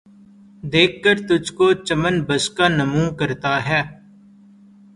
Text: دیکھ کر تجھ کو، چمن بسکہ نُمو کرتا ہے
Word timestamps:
دیکھ 0.71 0.95
کر 1.03 1.17
تجھ 1.27 1.51
کو، 1.57 1.67
چمن 1.87 2.15
بسکہ 2.27 2.65
نُمو 2.77 3.05
کرتا 3.19 3.53
ہے 3.67 3.81